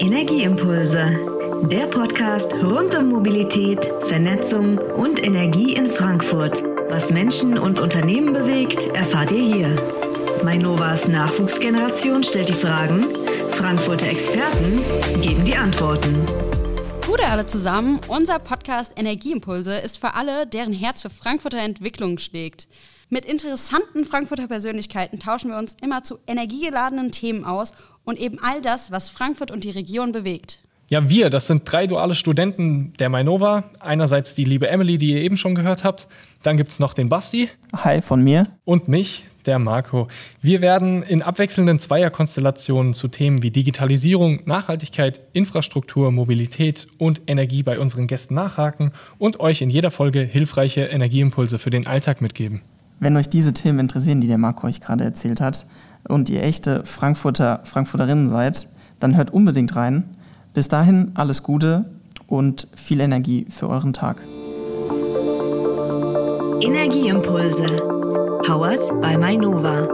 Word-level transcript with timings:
Energieimpulse, 0.00 1.14
der 1.64 1.86
Podcast 1.86 2.54
rund 2.54 2.94
um 2.94 3.10
Mobilität, 3.10 3.92
Vernetzung 4.00 4.78
und 4.78 5.22
Energie 5.22 5.74
in 5.74 5.90
Frankfurt. 5.90 6.62
Was 6.88 7.10
Menschen 7.10 7.58
und 7.58 7.78
Unternehmen 7.78 8.32
bewegt, 8.32 8.86
erfahrt 8.94 9.30
ihr 9.30 9.42
hier. 9.42 9.82
Mainovas 10.42 11.06
Nachwuchsgeneration 11.06 12.22
stellt 12.22 12.48
die 12.48 12.54
Fragen, 12.54 13.04
Frankfurter 13.50 14.06
Experten 14.06 14.80
geben 15.20 15.44
die 15.44 15.56
Antworten. 15.56 16.24
Gute 17.06 17.26
alle 17.26 17.46
zusammen, 17.46 18.00
unser 18.08 18.38
Podcast 18.38 18.98
Energieimpulse 18.98 19.76
ist 19.76 19.98
für 19.98 20.14
alle, 20.14 20.46
deren 20.46 20.72
Herz 20.72 21.02
für 21.02 21.10
Frankfurter 21.10 21.58
Entwicklung 21.58 22.16
schlägt. 22.16 22.68
Mit 23.12 23.26
interessanten 23.26 24.04
Frankfurter 24.04 24.46
Persönlichkeiten 24.46 25.18
tauschen 25.18 25.50
wir 25.50 25.58
uns 25.58 25.76
immer 25.82 26.04
zu 26.04 26.20
energiegeladenen 26.26 27.10
Themen 27.10 27.44
aus 27.44 27.74
und 28.10 28.18
eben 28.18 28.38
all 28.42 28.60
das, 28.60 28.90
was 28.90 29.08
Frankfurt 29.08 29.50
und 29.50 29.64
die 29.64 29.70
Region 29.70 30.12
bewegt. 30.12 30.58
Ja, 30.90 31.08
wir, 31.08 31.30
das 31.30 31.46
sind 31.46 31.62
drei 31.70 31.86
duale 31.86 32.16
Studenten 32.16 32.92
der 32.98 33.08
Mainova. 33.08 33.70
Einerseits 33.78 34.34
die 34.34 34.44
liebe 34.44 34.68
Emily, 34.68 34.98
die 34.98 35.12
ihr 35.12 35.22
eben 35.22 35.36
schon 35.36 35.54
gehört 35.54 35.84
habt. 35.84 36.08
Dann 36.42 36.56
gibt 36.56 36.72
es 36.72 36.80
noch 36.80 36.94
den 36.94 37.08
Basti. 37.08 37.48
Hi 37.72 38.02
von 38.02 38.24
mir. 38.24 38.48
Und 38.64 38.88
mich, 38.88 39.24
der 39.46 39.60
Marco. 39.60 40.08
Wir 40.42 40.60
werden 40.60 41.04
in 41.04 41.22
abwechselnden 41.22 41.78
Zweierkonstellationen 41.78 42.92
zu 42.92 43.06
Themen 43.06 43.44
wie 43.44 43.52
Digitalisierung, 43.52 44.40
Nachhaltigkeit, 44.46 45.20
Infrastruktur, 45.32 46.10
Mobilität 46.10 46.88
und 46.98 47.22
Energie 47.28 47.62
bei 47.62 47.78
unseren 47.78 48.08
Gästen 48.08 48.34
nachhaken 48.34 48.90
und 49.18 49.38
euch 49.38 49.62
in 49.62 49.70
jeder 49.70 49.92
Folge 49.92 50.22
hilfreiche 50.22 50.82
Energieimpulse 50.82 51.60
für 51.60 51.70
den 51.70 51.86
Alltag 51.86 52.20
mitgeben. 52.20 52.62
Wenn 53.00 53.16
euch 53.16 53.30
diese 53.30 53.54
Themen 53.54 53.78
interessieren, 53.78 54.20
die 54.20 54.28
der 54.28 54.36
Marco 54.36 54.66
euch 54.66 54.80
gerade 54.82 55.04
erzählt 55.04 55.40
hat, 55.40 55.64
und 56.08 56.30
ihr 56.30 56.42
echte 56.42 56.84
Frankfurter, 56.84 57.60
Frankfurterinnen 57.64 58.28
seid, 58.28 58.68
dann 59.00 59.16
hört 59.16 59.32
unbedingt 59.32 59.74
rein. 59.74 60.04
Bis 60.54 60.68
dahin 60.68 61.12
alles 61.14 61.42
Gute 61.42 61.86
und 62.26 62.68
viel 62.74 63.00
Energie 63.00 63.46
für 63.50 63.68
euren 63.68 63.92
Tag. 63.92 64.22
Energieimpulse. 66.60 67.66
Powered 68.44 69.00
by 69.00 69.16
Mainova. 69.16 69.88